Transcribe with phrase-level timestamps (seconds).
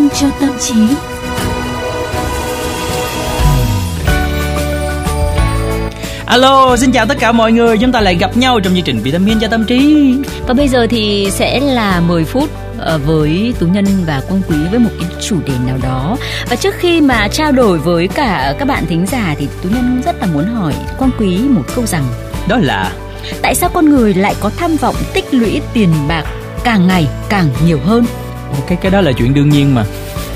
[0.00, 0.74] minh cho tâm trí.
[6.26, 8.98] Alo, xin chào tất cả mọi người, chúng ta lại gặp nhau trong chương trình
[8.98, 10.14] Vitamin cho tâm trí.
[10.46, 14.56] Và bây giờ thì sẽ là 10 phút ờ, với Tú Nhân và Quang Quý
[14.70, 16.16] với một cái chủ đề nào đó.
[16.50, 20.02] Và trước khi mà trao đổi với cả các bạn thính giả thì Tú Nhân
[20.04, 22.04] rất là muốn hỏi Quang Quý một câu rằng
[22.48, 22.92] Đó là
[23.42, 26.24] tại sao con người lại có tham vọng tích lũy tiền bạc
[26.64, 28.04] càng ngày càng nhiều hơn?
[28.66, 29.84] Cái cái đó là chuyện đương nhiên mà.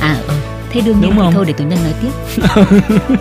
[0.01, 0.35] À ừ,
[0.71, 1.33] thế đương nhiên Đúng thì không?
[1.33, 2.43] thôi để Tú Nhân nói tiếp.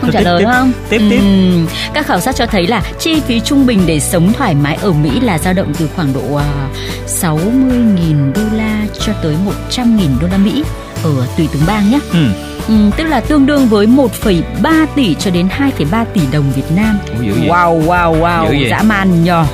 [0.00, 0.72] không Tiếp, trả lời tiếp, đúng không?
[0.90, 1.18] tiếp, tiếp.
[1.18, 4.78] Ừm, các khảo sát cho thấy là chi phí trung bình để sống thoải mái
[4.82, 6.40] ở Mỹ là dao động từ khoảng độ uh,
[7.06, 9.36] 60.000 đô la cho tới
[9.70, 10.64] 100.000 đô la Mỹ
[11.04, 11.98] ở tùy từng bang nhé.
[12.12, 12.26] Ừ.
[12.68, 16.98] Ừm, tức là tương đương với 1,3 tỷ cho đến 2,3 tỷ đồng Việt Nam.
[17.18, 17.54] Ủa?
[17.54, 19.44] Wow wow wow, dã man nhờ.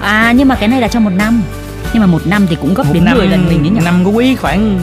[0.00, 1.42] À nhưng mà cái này là trong một năm.
[1.92, 3.80] Nhưng mà một năm thì cũng gấp Một đến năm 10 lần mình ấy nhỉ.
[3.84, 4.80] năm có quý khoảng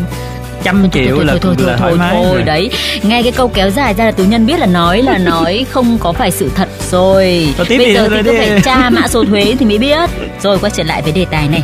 [0.63, 2.43] trăm triệu thôi, là thôi, thôi, là thôi, thoải thôi, mái thôi, rồi.
[2.43, 2.69] đấy.
[3.03, 5.97] Nghe cái câu kéo dài ra là tú nhân biết là nói là nói không
[5.97, 6.69] có phải sự thật.
[6.91, 9.77] Rồi Thôi tiếp bây giờ thôi thì cứ phải tra mã số thuế thì mới
[9.77, 10.09] biết.
[10.41, 11.63] Rồi quay trở lại với đề tài này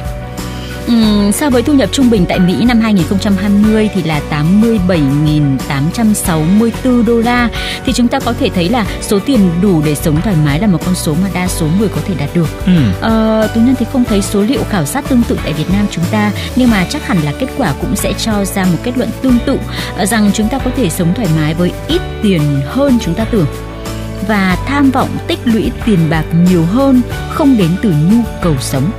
[0.88, 7.20] Ừm, so với thu nhập trung bình tại Mỹ năm 2020 thì là 87.864 đô
[7.20, 7.50] la
[7.86, 10.68] thì chúng ta có thể thấy là số tiền đủ để sống thoải mái là
[10.68, 12.48] một con số mà đa số người có thể đạt được.
[12.66, 12.72] Ừ.
[13.02, 15.86] Ờ, Tú Nhân thì không thấy số liệu khảo sát tương tự tại Việt Nam
[15.92, 18.98] chúng ta nhưng mà chắc hẳn là kết quả cũng sẽ cho ra một kết
[18.98, 19.58] luận tương tự
[19.98, 23.26] ờ, rằng chúng ta có thể sống thoải mái với ít tiền hơn chúng ta
[23.26, 23.48] tưởng
[24.28, 28.92] và tham vọng tích lũy tiền bạc nhiều hơn không đến từ nhu cầu sống.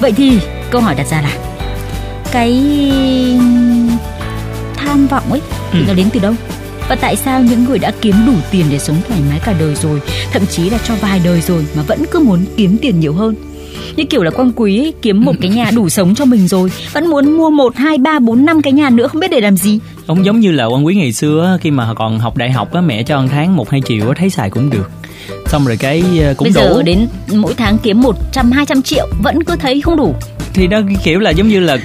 [0.00, 0.38] Vậy thì
[0.70, 1.36] câu hỏi đặt ra là
[2.32, 2.52] cái
[4.76, 5.40] tham vọng ấy
[5.72, 5.84] thì Ừ.
[5.88, 6.34] nó đến từ đâu?
[6.88, 9.74] Và tại sao những người đã kiếm đủ tiền để sống thoải mái cả đời
[9.74, 10.00] rồi,
[10.32, 13.34] thậm chí là cho vài đời rồi mà vẫn cứ muốn kiếm tiền nhiều hơn?
[13.96, 16.70] Như kiểu là Quang Quý ấy, kiếm một cái nhà đủ sống cho mình rồi,
[16.92, 19.56] vẫn muốn mua một, hai, ba, bốn, năm cái nhà nữa không biết để làm
[19.56, 19.78] gì.
[20.06, 22.80] Ông giống như là quan quý ngày xưa khi mà còn học đại học á
[22.80, 24.90] mẹ cho ăn tháng một hai triệu á, thấy xài cũng được.
[25.46, 26.82] Xong rồi cái ờ, cũng Bây giờ đủ.
[26.82, 30.14] đến mỗi tháng kiếm 100, 200 triệu vẫn cứ thấy không đủ.
[30.54, 31.76] Thì cái kiểu là giống như là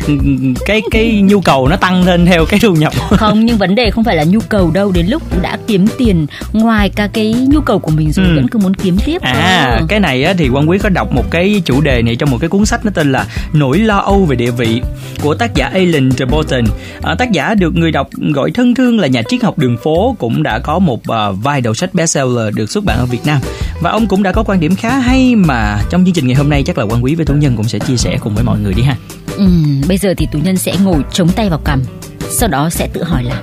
[0.65, 2.93] cái cái nhu cầu nó tăng lên theo cái thu nhập.
[3.09, 6.27] không nhưng vấn đề không phải là nhu cầu đâu đến lúc đã kiếm tiền
[6.53, 8.35] ngoài cả cái nhu cầu của mình rồi Ừ.
[8.35, 9.85] vẫn cứ muốn kiếm tiếp À, cơ.
[9.89, 12.37] cái này á, thì Quang Quý có đọc một cái chủ đề này trong một
[12.41, 14.81] cái cuốn sách nó tên là Nỗi lo âu về địa vị
[15.21, 16.63] của tác giả Alan Treborton.
[17.03, 20.15] À, tác giả được người đọc gọi thân thương là nhà triết học đường phố
[20.19, 23.39] cũng đã có một à, vài đầu sách bestseller được xuất bản ở Việt Nam.
[23.81, 26.49] Và ông cũng đã có quan điểm khá hay mà trong chương trình ngày hôm
[26.49, 28.54] nay chắc là Quang Quý với Tú Nhân cũng sẽ chia sẻ cùng với mọi
[28.57, 28.95] người đi ha.
[29.37, 31.81] Ừm, bây giờ thì tú nhân sẽ ngồi chống tay vào cằm
[32.29, 33.41] sau đó sẽ tự hỏi là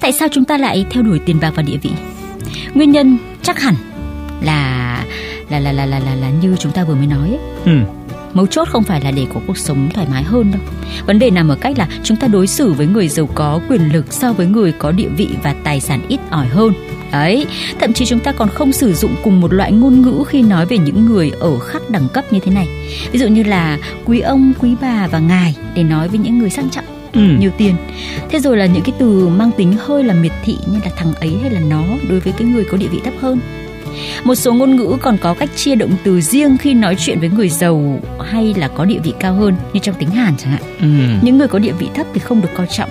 [0.00, 1.90] tại sao chúng ta lại theo đuổi tiền bạc và địa vị
[2.74, 3.74] nguyên nhân chắc hẳn
[4.42, 5.04] là
[5.50, 7.38] là là là là là, là như chúng ta vừa mới nói ấy.
[7.64, 7.72] Ừ.
[8.34, 10.60] mấu chốt không phải là để có cuộc sống thoải mái hơn đâu.
[11.06, 13.92] Vấn đề nằm ở cách là chúng ta đối xử với người giàu có quyền
[13.92, 16.72] lực so với người có địa vị và tài sản ít ỏi hơn.
[17.12, 17.46] Đấy
[17.80, 20.66] thậm chí chúng ta còn không sử dụng cùng một loại ngôn ngữ khi nói
[20.66, 22.68] về những người ở khác đẳng cấp như thế này.
[23.12, 26.50] Ví dụ như là quý ông quý bà và ngài để nói với những người
[26.50, 27.20] sang trọng Ừ.
[27.38, 27.74] nhiều tiền.
[28.30, 31.12] Thế rồi là những cái từ mang tính hơi là miệt thị như là thằng
[31.14, 33.38] ấy hay là nó đối với cái người có địa vị thấp hơn
[34.24, 37.28] một số ngôn ngữ còn có cách chia động từ riêng khi nói chuyện với
[37.28, 38.00] người giàu
[38.30, 40.62] hay là có địa vị cao hơn như trong tiếng Hàn chẳng hạn.
[40.80, 40.86] Ừ.
[41.22, 42.90] Những người có địa vị thấp thì không được coi trọng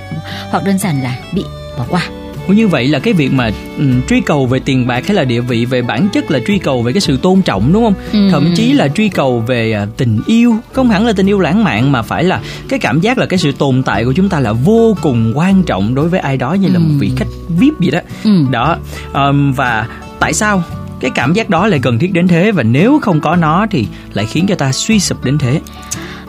[0.52, 1.44] hoặc đơn giản là bị
[1.78, 2.02] bỏ qua.
[2.48, 5.42] Như vậy là cái việc mà ừ, truy cầu về tiền bạc hay là địa
[5.42, 7.94] vị về bản chất là truy cầu về cái sự tôn trọng đúng không?
[8.12, 8.30] Ừ.
[8.32, 11.64] Thậm chí là truy cầu về à, tình yêu, không hẳn là tình yêu lãng
[11.64, 14.40] mạn mà phải là cái cảm giác là cái sự tồn tại của chúng ta
[14.40, 17.28] là vô cùng quan trọng đối với ai đó như là một vị khách
[17.60, 18.00] VIP vậy đó.
[18.24, 18.32] Ừ.
[18.52, 18.78] Đó.
[19.14, 19.88] Ờm, và
[20.20, 20.64] tại sao
[21.00, 23.88] cái cảm giác đó lại cần thiết đến thế và nếu không có nó thì
[24.14, 25.62] lại khiến cho ta suy sụp đến thế.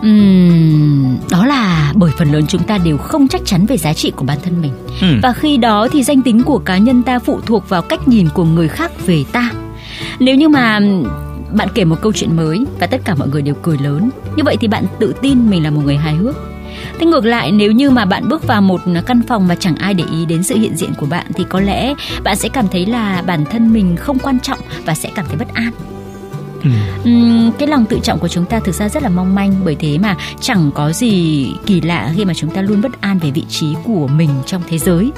[0.03, 4.13] Ừm, đó là bởi phần lớn chúng ta đều không chắc chắn về giá trị
[4.17, 4.73] của bản thân mình.
[5.01, 5.07] Ừ.
[5.23, 8.29] Và khi đó thì danh tính của cá nhân ta phụ thuộc vào cách nhìn
[8.35, 9.51] của người khác về ta.
[10.19, 10.81] Nếu như mà
[11.53, 14.45] bạn kể một câu chuyện mới và tất cả mọi người đều cười lớn, như
[14.45, 16.50] vậy thì bạn tự tin mình là một người hài hước.
[16.99, 19.95] Thế ngược lại nếu như mà bạn bước vào một căn phòng mà chẳng ai
[19.95, 21.95] để ý đến sự hiện diện của bạn thì có lẽ
[22.25, 25.37] bạn sẽ cảm thấy là bản thân mình không quan trọng và sẽ cảm thấy
[25.37, 25.73] bất an.
[26.65, 26.71] Ừ.
[27.05, 29.75] Ừm, cái lòng tự trọng của chúng ta thực ra rất là mong manh bởi
[29.75, 33.31] thế mà chẳng có gì kỳ lạ khi mà chúng ta luôn bất an về
[33.31, 35.13] vị trí của mình trong thế giới.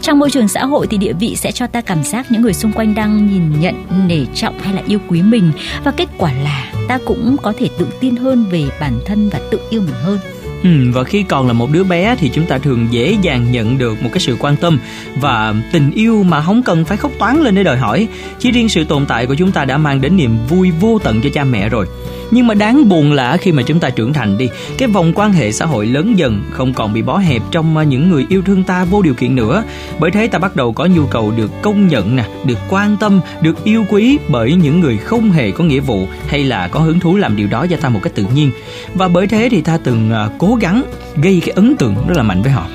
[0.00, 2.54] Trong môi trường xã hội thì địa vị sẽ cho ta cảm giác những người
[2.54, 3.74] xung quanh đang nhìn nhận,
[4.08, 5.52] nể trọng hay là yêu quý mình
[5.84, 9.40] và kết quả là ta cũng có thể tự tin hơn về bản thân và
[9.50, 10.18] tự yêu mình hơn.
[10.62, 13.78] Ừ, và khi còn là một đứa bé thì chúng ta thường dễ dàng nhận
[13.78, 14.78] được một cái sự quan tâm
[15.20, 18.08] và tình yêu mà không cần phải khóc toán lên để đòi hỏi.
[18.38, 21.20] Chỉ riêng sự tồn tại của chúng ta đã mang đến niềm vui vô tận
[21.20, 21.86] cho cha mẹ rồi.
[22.30, 25.32] nhưng mà đáng buồn là khi mà chúng ta trưởng thành đi cái vòng quan
[25.32, 28.42] hệ xã hội lớn dần không còn bị bó hẹp trong à, những người yêu
[28.42, 29.64] thương ta vô điều kiện nữa
[29.98, 33.20] bởi thế ta bắt đầu có nhu cầu được công nhận nè được quan tâm
[33.40, 37.00] được yêu quý bởi những người không hề có nghĩa vụ hay là có hứng
[37.00, 38.50] thú làm điều đó cho ta một cách tự nhiên
[38.94, 40.84] và bởi thế thì ta từng à, cố cố gắng
[41.22, 42.66] gây cái ấn tượng rất là mạnh với họ.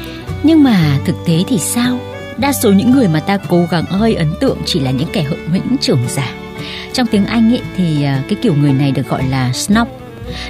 [0.44, 2.00] Nhưng mà thực tế thì sao?
[2.38, 5.24] Đa số những người mà ta cố gắng hơi ấn tượng chỉ là những kẻ
[5.24, 6.34] hậu hĩnh, trưởng giả.
[6.94, 9.88] Trong tiếng Anh ấy thì à, cái kiểu người này được gọi là snob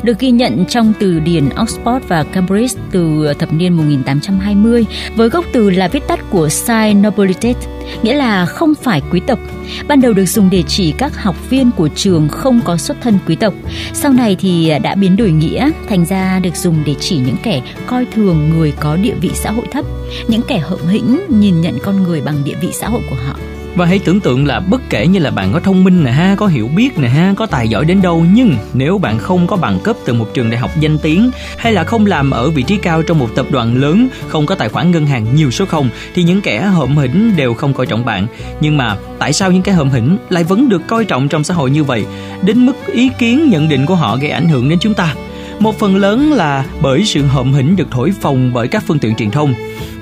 [0.04, 4.86] được ghi nhận trong từ điển Oxford và Cambridge từ thập niên 1820
[5.16, 7.56] với gốc từ là viết tắt của Sai Nobilitet,
[8.04, 9.40] nghĩa là không phải quý tộc.
[9.88, 13.18] Ban đầu được dùng để chỉ các học viên của trường không có xuất thân
[13.28, 13.54] quý tộc.
[13.94, 17.62] Sau này thì đã biến đổi nghĩa, thành ra được dùng để chỉ những kẻ
[17.88, 19.86] coi thường người có địa vị xã hội thấp,
[20.28, 23.36] những kẻ hợm hĩnh nhìn nhận con người bằng địa vị xã hội của họ.
[23.76, 26.36] Và hãy tưởng tượng là bất kể như là bạn có thông minh nè ha,
[26.38, 29.56] có hiểu biết nè ha, có tài giỏi đến đâu nhưng nếu bạn không có
[29.56, 32.64] bằng cấp từ một trường đại học danh tiếng hay là không làm ở vị
[32.64, 35.66] trí cao trong một tập đoàn lớn, không có tài khoản ngân hàng nhiều số
[35.66, 38.28] không thì những kẻ hợm hĩnh đều không coi trọng bạn.
[38.62, 41.54] Nhưng mà tại sao những kẻ hợm hĩnh lại vẫn được coi trọng trong xã
[41.54, 42.06] hội như vậy?
[42.42, 45.16] Đến mức ý kiến nhận định của họ gây ảnh hưởng đến chúng ta.
[45.60, 49.16] Một phần lớn là bởi sự hợm hĩnh được thổi phồng bởi các phương tiện
[49.16, 49.54] truyền thông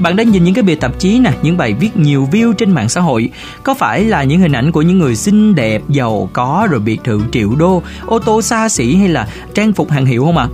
[0.01, 2.71] bạn đã nhìn những cái bìa tạp chí nè, những bài viết nhiều view trên
[2.71, 3.29] mạng xã hội.
[3.63, 7.03] Có phải là những hình ảnh của những người xinh đẹp, giàu có rồi biệt
[7.03, 10.47] thự triệu đô, ô tô xa xỉ hay là trang phục hàng hiệu không ạ?
[10.51, 10.53] À?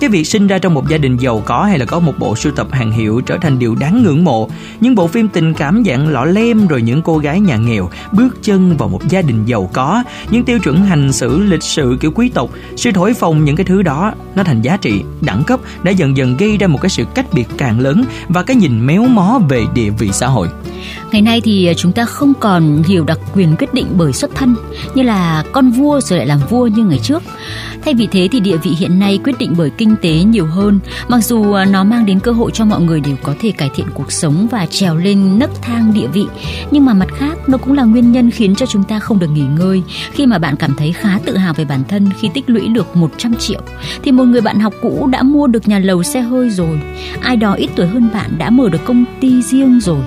[0.00, 2.36] Cái việc sinh ra trong một gia đình giàu có hay là có một bộ
[2.36, 4.48] sưu tập hàng hiệu trở thành điều đáng ngưỡng mộ.
[4.80, 8.42] Những bộ phim tình cảm dạng lọ lem rồi những cô gái nhà nghèo bước
[8.42, 12.10] chân vào một gia đình giàu có, những tiêu chuẩn hành xử lịch sự kiểu
[12.14, 15.60] quý tộc, sự thổi phồng những cái thứ đó nó thành giá trị, đẳng cấp
[15.82, 18.86] đã dần dần gây ra một cái sự cách biệt càng lớn và cái nhìn
[18.86, 20.48] méo mó về địa vị xã hội.
[21.12, 24.54] Ngày nay thì chúng ta không còn hiểu đặc quyền quyết định bởi xuất thân
[24.94, 27.22] như là con vua rồi lại làm vua như ngày trước.
[27.84, 30.80] Thay vì thế thì địa vị hiện nay quyết định bởi kinh tế nhiều hơn,
[31.08, 33.86] mặc dù nó mang đến cơ hội cho mọi người đều có thể cải thiện
[33.94, 36.26] cuộc sống và trèo lên nấc thang địa vị,
[36.70, 39.30] nhưng mà mặt khác nó cũng là nguyên nhân khiến cho chúng ta không được
[39.32, 39.82] nghỉ ngơi.
[40.12, 42.96] Khi mà bạn cảm thấy khá tự hào về bản thân khi tích lũy được
[42.96, 43.60] 100 triệu
[44.02, 46.80] thì một người bạn học cũ đã mua được nhà lầu xe hơi rồi,
[47.20, 50.02] ai đó ít tuổi hơn bạn đã mở được công ty riêng rồi.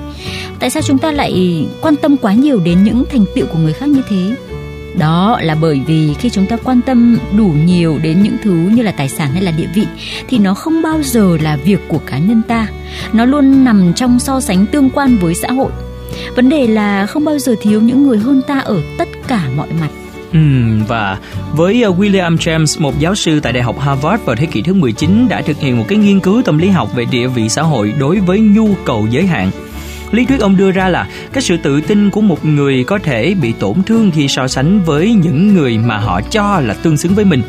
[0.61, 3.73] Tại sao chúng ta lại quan tâm quá nhiều đến những thành tựu của người
[3.73, 4.35] khác như thế?
[4.99, 8.81] đó là bởi vì khi chúng ta quan tâm đủ nhiều đến những thứ như
[8.81, 9.87] là tài sản hay là địa vị
[10.27, 12.67] thì nó không bao giờ là việc của cá nhân ta.
[13.13, 15.71] Nó luôn nằm trong so sánh tương quan với xã hội.
[16.35, 19.67] Vấn đề là không bao giờ thiếu những người hơn ta ở tất cả mọi
[19.81, 19.89] mặt.
[20.33, 20.39] Ừ,
[20.87, 21.17] và
[21.55, 24.73] với ờ, William James, một giáo sư tại Đại học Harvard vào thế kỷ thứ
[24.73, 27.61] 19 đã thực hiện một cái nghiên cứu tâm lý học về địa vị xã
[27.61, 29.51] hội đối với nhu cầu giới hạn
[30.11, 33.35] lý thuyết ông đưa ra là cái sự tự tin của một người có thể
[33.41, 37.15] bị tổn thương khi so sánh với những người mà họ cho là tương xứng
[37.15, 37.41] với mình.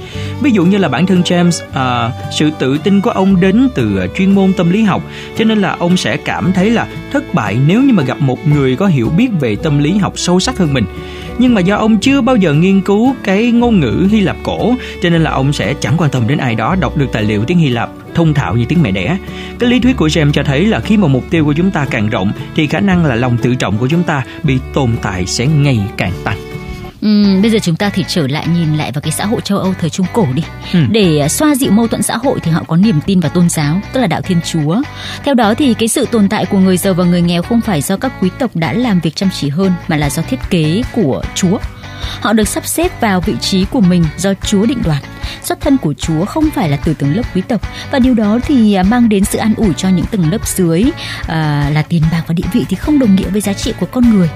[0.43, 3.99] Ví dụ như là bản thân James à, sự tự tin của ông đến từ
[3.99, 5.03] à, chuyên môn tâm lý học
[5.38, 8.47] cho nên là ông sẽ cảm thấy là thất bại nếu như mà gặp một
[8.47, 10.85] người có hiểu biết về tâm lý học sâu sắc hơn mình.
[11.38, 14.75] Nhưng mà do ông chưa bao giờ nghiên cứu cái ngôn ngữ Hy Lạp cổ
[15.03, 17.44] cho nên là ông sẽ chẳng quan tâm đến ai đó đọc được tài liệu
[17.44, 19.17] tiếng Hy Lạp thông thạo như tiếng mẹ đẻ.
[19.59, 21.87] Cái lý thuyết của James cho thấy là khi mà mục tiêu của chúng ta
[21.91, 25.26] càng rộng thì khả năng là lòng tự trọng của chúng ta bị tồn tại
[25.26, 26.38] sẽ ngày càng tăng.
[27.03, 29.58] Ừ, bây giờ chúng ta thì trở lại nhìn lại vào cái xã hội châu
[29.58, 30.43] Âu thời Trung Cổ đi.
[30.72, 30.81] Ừ.
[30.91, 33.48] Để à, xoa dịu mâu thuẫn xã hội thì họ có niềm tin vào tôn
[33.48, 34.82] giáo, tức là đạo Thiên Chúa.
[35.25, 37.81] Theo đó thì cái sự tồn tại của người giàu và người nghèo không phải
[37.81, 40.82] do các quý tộc đã làm việc chăm chỉ hơn mà là do thiết kế
[40.93, 41.58] của Chúa.
[42.20, 45.02] Họ được sắp xếp vào vị trí của mình do Chúa định đoạt.
[45.42, 48.38] Xuất thân của Chúa không phải là từ tầng lớp quý tộc và điều đó
[48.46, 50.84] thì à, mang đến sự an ủi cho những tầng lớp dưới
[51.26, 53.86] à, là tiền bạc và địa vị thì không đồng nghĩa với giá trị của
[53.86, 54.28] con người.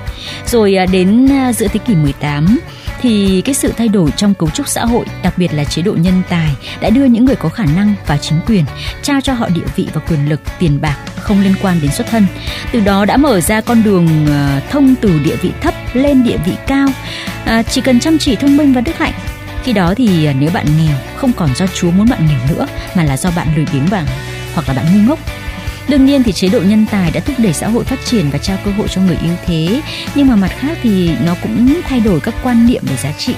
[0.47, 2.59] Rồi à, đến à, giữa thế kỷ 18
[3.01, 5.93] thì cái sự thay đổi trong cấu trúc xã hội, đặc biệt là chế độ
[5.93, 6.51] nhân tài
[6.81, 8.65] đã đưa những người có khả năng và chính quyền
[9.03, 12.07] trao cho họ địa vị và quyền lực, tiền bạc không liên quan đến xuất
[12.07, 12.27] thân.
[12.73, 16.39] Từ đó đã mở ra con đường ờ, thông từ địa vị thấp lên địa
[16.47, 16.89] vị cao.
[17.45, 19.15] À, chỉ cần chăm chỉ thông minh và đức hạnh
[19.67, 22.67] khi đó thì ờ, nếu bạn nghèo không còn do Chúa muốn bạn nghèo nữa
[22.97, 24.07] mà là do bạn lười biếng vàng
[24.55, 25.19] hoặc là bạn ngu ngốc
[25.89, 28.39] Đương nhiên thì chế độ nhân tài đã thúc đẩy xã hội phát triển và
[28.39, 29.81] trao cơ hội cho người yếu thế,
[30.15, 33.35] nhưng mà mặt khác thì nó cũng thay đổi các quan niệm về giá trị,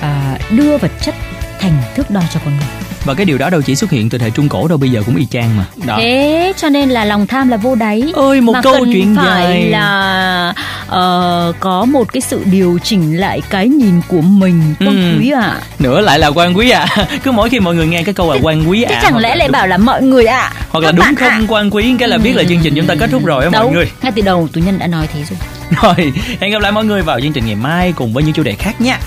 [0.00, 1.14] à, đưa vật chất
[1.60, 2.66] thành thước đo cho con người.
[3.04, 5.02] Và cái điều đó đâu chỉ xuất hiện từ thời trung cổ đâu bây giờ
[5.06, 5.64] cũng y chang mà.
[5.86, 5.96] Đó.
[5.98, 8.12] thế cho nên là lòng tham là vô đáy.
[8.14, 9.70] Ơi một mà câu cần chuyện phải dài.
[9.70, 14.74] là uh, có một cái sự điều chỉnh lại cái nhìn của mình.
[14.80, 15.18] Quan ừ.
[15.20, 15.40] quý ạ.
[15.40, 15.60] À.
[15.78, 16.86] nữa lại là quan quý ạ.
[16.90, 17.06] À.
[17.22, 19.36] cứ mỗi khi mọi người nghe cái câu là quan quý ạ à, chẳng lẽ
[19.36, 19.52] lại đúng...
[19.52, 20.40] bảo là mọi người ạ?
[20.40, 21.40] À, hoặc là đúng không à.
[21.48, 23.72] quan quý cái là biết là chương trình chúng ta kết thúc rồi á mọi
[23.72, 23.90] người.
[24.02, 25.38] Ngay từ đầu tụi nhân đã nói thế rồi.
[25.82, 28.42] Rồi hẹn gặp lại mọi người vào chương trình ngày mai cùng với những chủ
[28.42, 28.98] đề khác nha